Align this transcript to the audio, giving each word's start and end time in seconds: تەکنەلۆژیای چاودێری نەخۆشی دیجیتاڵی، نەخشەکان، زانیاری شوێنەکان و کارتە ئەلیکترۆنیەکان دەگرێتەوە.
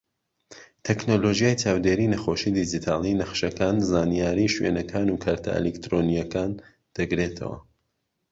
تەکنەلۆژیای 0.85 1.59
چاودێری 1.63 2.11
نەخۆشی 2.13 2.53
دیجیتاڵی، 2.57 3.17
نەخشەکان، 3.21 3.77
زانیاری 3.91 4.53
شوێنەکان 4.53 5.07
و 5.09 5.21
کارتە 5.23 5.49
ئەلیکترۆنیەکان 5.55 6.51
دەگرێتەوە. 6.95 7.57